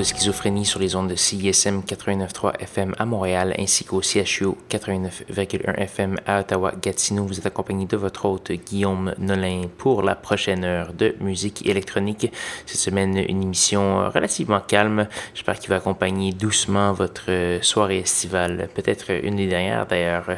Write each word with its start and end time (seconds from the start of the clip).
De 0.00 0.04
schizophrénie 0.04 0.64
sur 0.64 0.80
les 0.80 0.96
ondes 0.96 1.10
de 1.10 1.14
CISM 1.14 1.80
89.3 1.80 2.58
FM 2.58 2.94
à 2.98 3.04
Montréal 3.04 3.54
ainsi 3.58 3.84
qu'au 3.84 4.00
CHU 4.00 4.46
89.1 4.70 5.74
FM 5.76 6.16
à 6.26 6.40
Ottawa-Gatineau. 6.40 7.26
Vous 7.26 7.38
êtes 7.38 7.44
accompagné 7.44 7.84
de 7.84 7.98
votre 7.98 8.24
hôte 8.24 8.50
Guillaume 8.50 9.14
Nolin 9.18 9.64
pour 9.76 10.00
la 10.00 10.14
prochaine 10.14 10.64
heure 10.64 10.94
de 10.94 11.14
musique 11.20 11.66
électronique. 11.66 12.32
Cette 12.64 12.80
semaine, 12.80 13.18
une 13.18 13.42
émission 13.42 14.08
relativement 14.08 14.60
calme. 14.60 15.06
J'espère 15.34 15.58
qu'il 15.58 15.68
va 15.68 15.76
accompagner 15.76 16.32
doucement 16.32 16.94
votre 16.94 17.58
soirée 17.60 17.98
estivale. 17.98 18.70
Peut-être 18.74 19.10
une 19.22 19.36
des 19.36 19.48
dernières 19.48 19.84
d'ailleurs, 19.84 20.30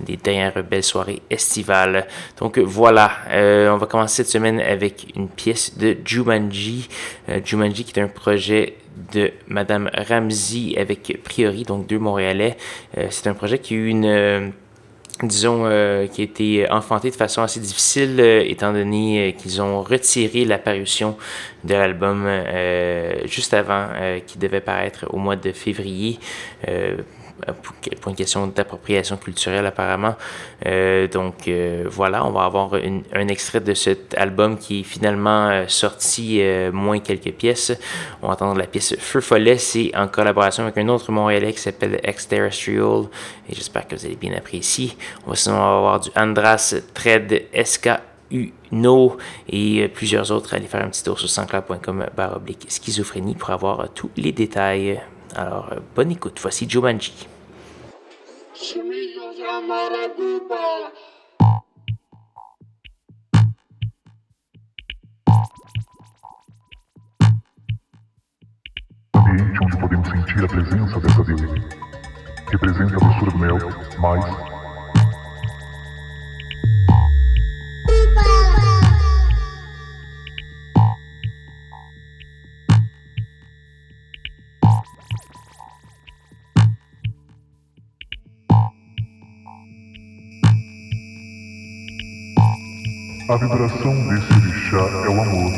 des 0.00 0.16
dernières 0.16 0.64
belles 0.64 0.82
soirées 0.82 1.20
estivales. 1.28 2.06
Donc 2.38 2.58
voilà, 2.58 3.12
euh, 3.28 3.70
on 3.70 3.76
va 3.76 3.84
commencer 3.84 4.22
cette 4.22 4.32
semaine 4.32 4.60
avec 4.60 5.08
une 5.14 5.28
pièce 5.28 5.76
de 5.76 5.98
Jumanji. 6.06 6.88
Euh, 7.28 7.40
Jumanji 7.44 7.84
qui 7.84 8.00
est 8.00 8.02
un 8.02 8.08
projet 8.08 8.76
de 9.12 9.32
Madame 9.48 9.90
Ramsey 9.94 10.76
avec 10.76 11.20
Priori, 11.24 11.64
donc 11.64 11.86
deux 11.86 11.98
Montréalais. 11.98 12.56
Euh, 12.98 13.06
c'est 13.10 13.28
un 13.28 13.34
projet 13.34 13.58
qui 13.58 13.74
a 13.74 13.78
une 13.78 14.04
euh, 14.04 14.48
euh, 15.22 16.06
a 16.06 16.22
été 16.22 16.70
enfanté 16.70 17.10
de 17.10 17.14
façon 17.14 17.42
assez 17.42 17.60
difficile, 17.60 18.20
étant 18.20 18.72
donné 18.72 19.36
qu'ils 19.38 19.60
ont 19.60 19.82
retiré 19.82 20.46
l'apparition 20.46 21.16
de 21.64 21.74
l'album 21.74 22.26
juste 23.26 23.52
avant, 23.52 23.88
qui 24.26 24.38
devait 24.38 24.62
paraître 24.62 25.06
au 25.10 25.18
mois 25.18 25.36
de 25.36 25.52
février 25.52 26.18
pour 28.00 28.10
une 28.10 28.16
question 28.16 28.46
d'appropriation 28.46 29.16
culturelle 29.16 29.66
apparemment. 29.66 30.14
Euh, 30.66 31.08
donc 31.08 31.48
euh, 31.48 31.84
voilà, 31.88 32.24
on 32.24 32.30
va 32.30 32.44
avoir 32.44 32.74
un 32.74 33.28
extrait 33.28 33.60
de 33.60 33.74
cet 33.74 34.16
album 34.16 34.58
qui 34.58 34.80
est 34.80 34.84
finalement 34.84 35.64
sorti 35.68 36.42
moins 36.72 36.98
quelques 37.00 37.32
pièces. 37.32 37.72
On 38.22 38.28
va 38.28 38.34
entendre 38.34 38.58
la 38.58 38.66
pièce 38.66 38.96
Feu 38.98 39.20
Follet, 39.20 39.58
c'est 39.58 39.90
en 39.96 40.08
collaboration 40.08 40.64
avec 40.64 40.78
un 40.78 40.88
autre 40.88 41.10
Montréalais 41.12 41.52
qui 41.52 41.60
s'appelle 41.60 42.00
Exterrestrial 42.02 43.04
et 43.48 43.54
j'espère 43.54 43.86
que 43.86 43.96
vous 43.96 44.04
allez 44.04 44.16
bien 44.16 44.34
apprécier. 44.34 44.96
On 45.26 45.30
va 45.30 45.36
sinon 45.36 45.56
avoir 45.56 46.00
du 46.00 46.10
Andras 46.16 46.74
Tred 46.94 47.44
SK 47.54 47.90
Uno 48.30 49.16
et 49.48 49.88
plusieurs 49.88 50.30
autres. 50.30 50.54
Allez 50.54 50.66
faire 50.66 50.84
un 50.84 50.88
petit 50.88 51.02
tour 51.02 51.18
sur 51.18 51.28
sanscloud.com 51.28 52.06
baroblique 52.16 52.66
schizophrénie 52.68 53.34
pour 53.34 53.50
avoir 53.50 53.92
tous 53.92 54.10
les 54.16 54.32
détails. 54.32 55.00
Alors, 55.34 55.70
bonne 55.94 56.10
écoute. 56.10 56.38
Voici 56.40 56.68
Jumanji. 56.68 57.28
Ambiente 69.14 69.58
onde 69.62 69.78
podemos 69.78 70.08
sentir 70.08 70.44
a 70.44 70.48
presença 70.48 71.00
dessa 71.00 71.24
deusa. 71.24 71.54
Representa 72.50 72.96
a 72.96 72.98
doçura 72.98 73.30
do 73.30 73.38
mel, 73.38 73.58
mais 74.00 74.49
A 93.30 93.36
vibração 93.36 93.94
desse 94.08 94.32
orixá 94.32 94.78
é 95.04 95.08
o 95.08 95.22
amor. 95.22 95.52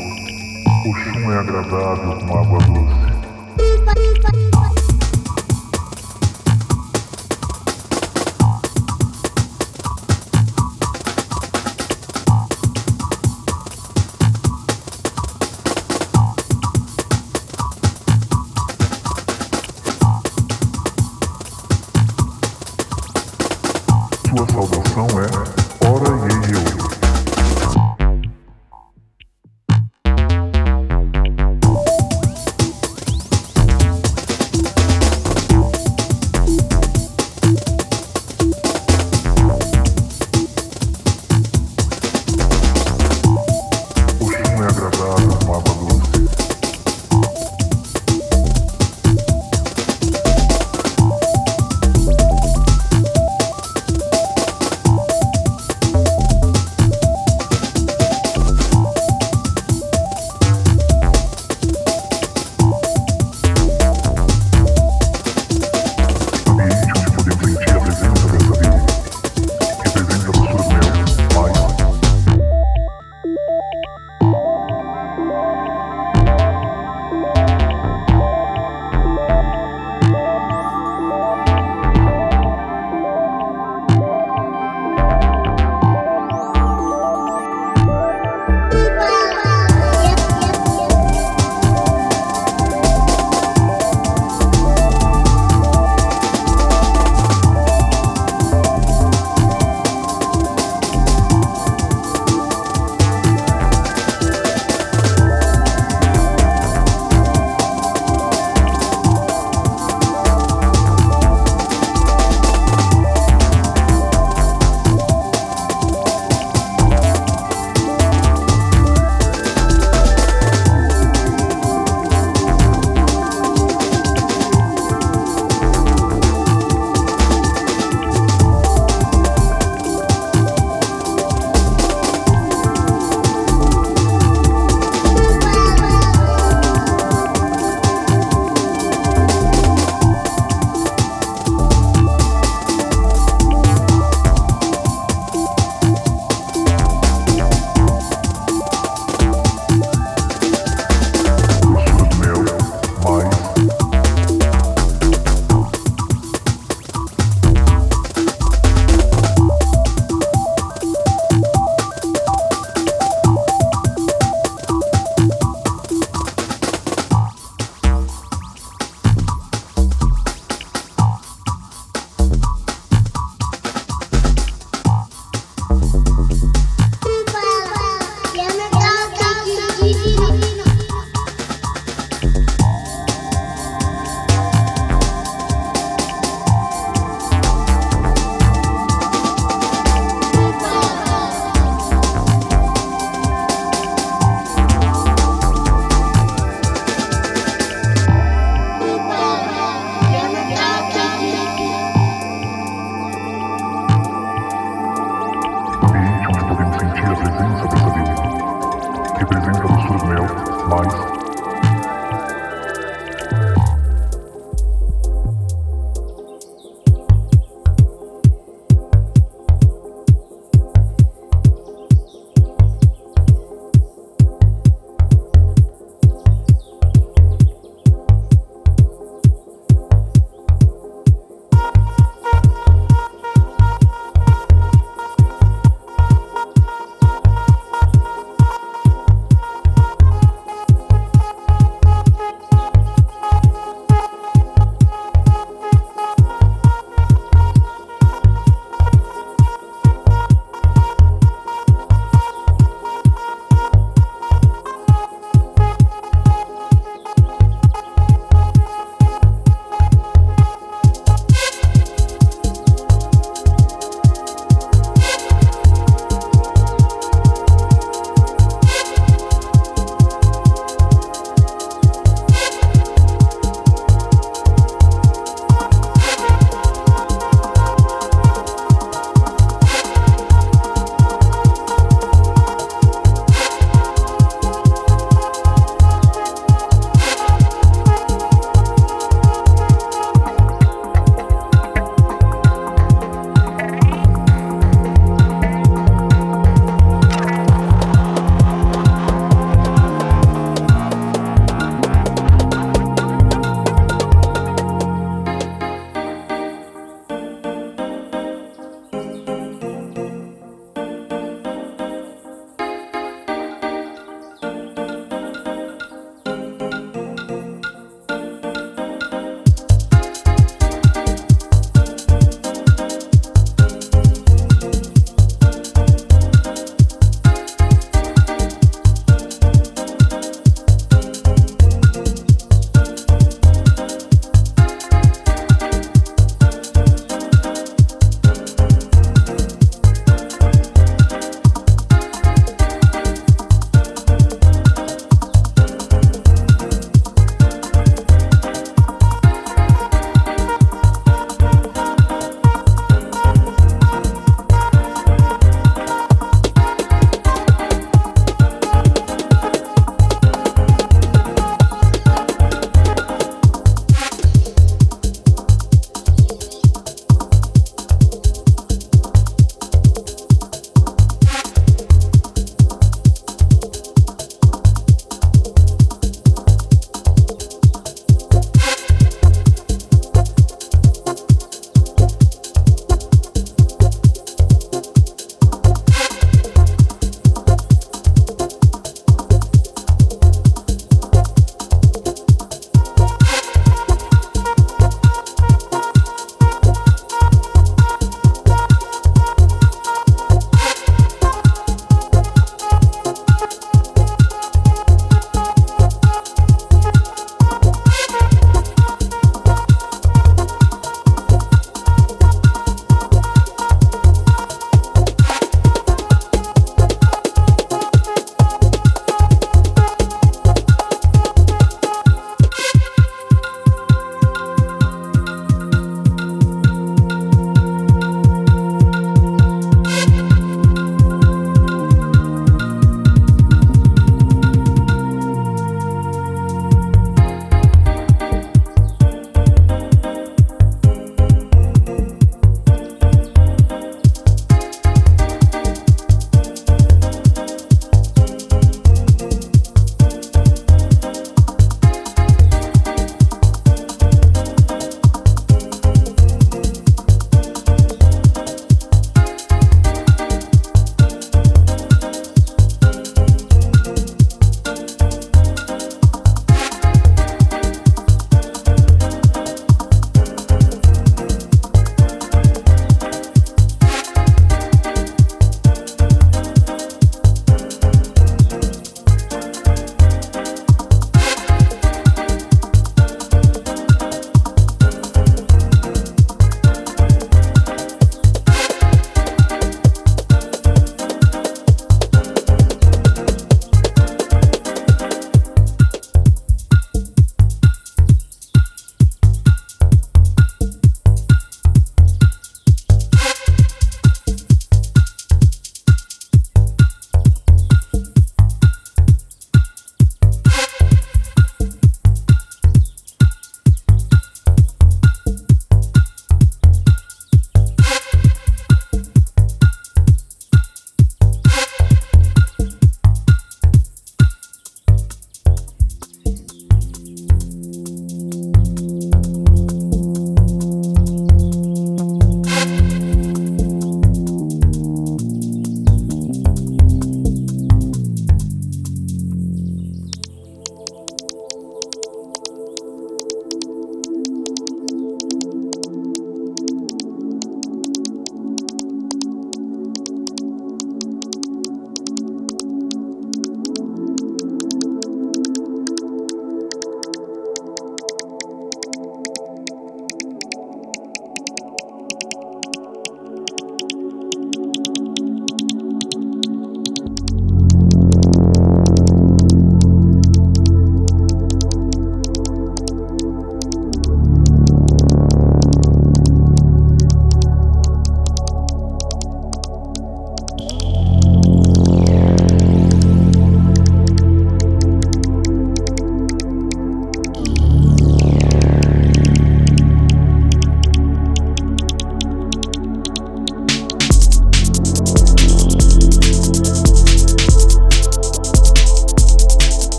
O 0.84 0.94
chum 0.94 1.32
é 1.32 1.38
agradável 1.38 2.18
como 2.18 2.36
água 2.36 2.58
doce. 2.58 3.11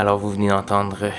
Alors 0.00 0.16
vous 0.16 0.30
venez 0.30 0.48
d'entendre 0.48 1.12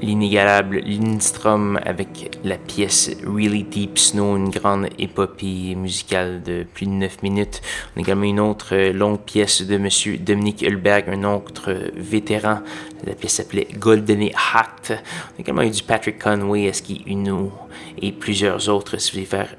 l'inégalable 0.00 0.80
Lindstrom 0.86 1.78
avec 1.84 2.38
la 2.42 2.56
pièce 2.56 3.10
Really 3.22 3.64
Deep 3.64 3.98
Snow, 3.98 4.34
une 4.38 4.48
grande 4.48 4.88
épopée 4.98 5.74
musicale 5.74 6.42
de 6.42 6.64
plus 6.72 6.86
de 6.86 6.92
9 6.92 7.22
minutes. 7.22 7.60
On 7.94 7.98
a 7.98 8.02
également 8.02 8.24
une 8.24 8.40
autre 8.40 8.92
longue 8.92 9.20
pièce 9.20 9.60
de 9.60 9.76
Monsieur 9.76 10.16
Dominique 10.16 10.62
Hulberg, 10.62 11.10
un 11.10 11.24
autre 11.24 11.76
vétéran. 11.94 12.60
La 13.04 13.12
pièce 13.12 13.34
s'appelait 13.34 13.68
Golden 13.78 14.22
Hat. 14.22 14.88
On 14.88 14.94
a 14.94 15.40
également 15.40 15.60
eu 15.60 15.68
du 15.68 15.82
Patrick 15.82 16.18
Conway, 16.18 16.62
Eski 16.62 17.02
Uno 17.06 17.52
et 18.00 18.10
plusieurs 18.10 18.70
autres. 18.70 18.98
Si 18.98 19.10
vous 19.10 19.16
voulez 19.16 19.26
faire 19.26 19.54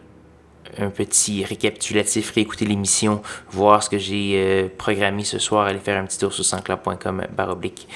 un 0.80 0.90
petit 0.90 1.44
récapitulatif, 1.44 2.32
réécouter 2.32 2.66
l'émission, 2.66 3.22
voir 3.52 3.84
ce 3.84 3.90
que 3.90 3.98
j'ai 3.98 4.34
euh, 4.36 4.68
programmé 4.78 5.24
ce 5.24 5.40
soir, 5.40 5.68
aller 5.68 5.80
faire 5.80 6.02
un 6.02 6.06
petit 6.06 6.18
tour 6.18 6.34
sur 6.34 6.46
sanscloud.com 6.46 7.28
baroblique 7.36 7.88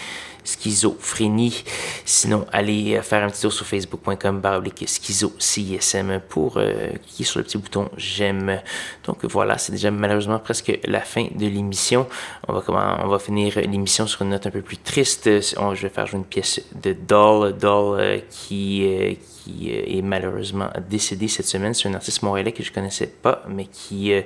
schizophrénie. 0.44 1.64
Sinon, 2.06 2.46
allez 2.52 2.96
euh, 2.96 3.02
faire 3.02 3.24
un 3.24 3.30
petit 3.30 3.42
tour 3.42 3.54
sur 3.54 3.66
facebook.com 3.66 4.40
baroblique 4.40 4.88
schizo 4.88 5.34
CISM 5.38 6.20
pour 6.28 6.58
euh, 6.58 6.90
cliquer 6.90 7.24
sur 7.24 7.40
le 7.40 7.46
petit 7.46 7.58
bouton 7.58 7.90
j'aime. 7.98 8.60
Donc 9.06 9.24
voilà, 9.26 9.58
c'est 9.58 9.72
déjà 9.72 9.92
malheureusement 9.92 10.40
presque 10.40 10.80
la 10.86 11.02
fin 11.02 11.28
de 11.34 11.46
l'émission. 11.46 12.08
On 12.48 12.54
va, 12.54 12.62
comment, 12.62 12.98
on 13.04 13.08
va 13.08 13.20
finir 13.20 13.60
l'émission 13.60 14.08
sur 14.08 14.24
une 14.24 14.30
note 14.30 14.48
un 14.48 14.52
peu 14.52 14.62
plus 14.62 14.78
triste. 14.78 15.26
je 15.26 15.82
vais 15.82 15.90
faire 15.90 16.08
jouer 16.08 16.20
une 16.20 16.26
pièce 16.26 16.62
de 16.82 16.94
Doll, 16.94 17.58
Doll 17.58 18.22
qui, 18.30 19.18
qui 19.41 19.41
euh, 19.64 19.98
est 19.98 20.02
malheureusement 20.02 20.70
décédé 20.90 21.28
cette 21.28 21.46
semaine. 21.46 21.74
C'est 21.74 21.90
un 21.90 21.94
artiste 21.94 22.24
montréalais 22.24 22.52
que 22.52 22.64
je 22.64 22.72
connaissais 22.72 23.08
pas, 23.08 23.44
mais 23.48 23.66
qui, 23.66 24.14
euh, 24.14 24.22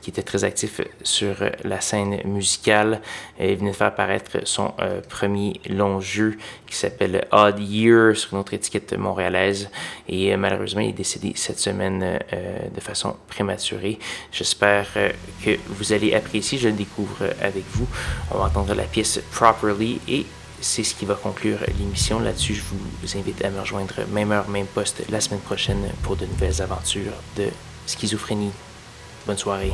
qui 0.00 0.10
était 0.10 0.22
très 0.22 0.44
actif 0.44 0.80
sur 1.02 1.36
la 1.64 1.80
scène 1.80 2.20
musicale. 2.24 3.00
Il 3.40 3.56
venait 3.56 3.70
de 3.70 3.76
faire 3.76 3.88
apparaître 3.88 4.38
son 4.44 4.72
euh, 4.80 5.00
premier 5.00 5.60
long 5.68 6.00
jeu 6.00 6.36
qui 6.66 6.76
s'appelle 6.76 7.26
Odd 7.32 7.58
Year 7.58 8.16
sur 8.16 8.34
une 8.34 8.40
autre 8.40 8.54
étiquette 8.54 8.96
montréalaise. 8.96 9.70
Et 10.08 10.36
malheureusement, 10.36 10.80
il 10.80 10.90
est 10.90 10.92
décédé 10.92 11.32
cette 11.34 11.58
semaine 11.58 12.18
de 12.74 12.80
façon 12.80 13.16
prématurée. 13.28 13.98
J'espère 14.32 14.86
que 15.44 15.56
vous 15.68 15.92
allez 15.92 16.14
apprécier. 16.14 16.58
Je 16.58 16.68
le 16.68 16.74
découvre 16.74 17.24
avec 17.42 17.64
vous. 17.72 17.86
On 18.30 18.38
va 18.38 18.44
entendre 18.44 18.74
la 18.74 18.84
pièce 18.84 19.20
Properly 19.32 20.00
et 20.08 20.26
c'est 20.60 20.84
ce 20.84 20.94
qui 20.94 21.04
va 21.04 21.14
conclure 21.14 21.58
l'émission. 21.78 22.20
Là-dessus, 22.20 22.54
je 22.54 22.62
vous 22.62 23.18
invite 23.18 23.44
à 23.44 23.50
me 23.50 23.60
rejoindre 23.60 23.94
même 24.10 24.32
heure, 24.32 24.48
même 24.48 24.66
poste 24.66 25.02
la 25.10 25.20
semaine 25.20 25.40
prochaine 25.40 25.90
pour 26.02 26.16
de 26.16 26.26
nouvelles 26.26 26.62
aventures 26.62 27.12
de 27.36 27.48
schizophrénie. 27.86 28.52
Bonne 29.26 29.38
soirée. 29.38 29.72